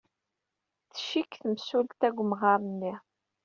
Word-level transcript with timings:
Tcikk 0.93 1.31
temsulta 1.41 2.07
deg 2.11 2.15
umɣar-nni. 2.23 2.93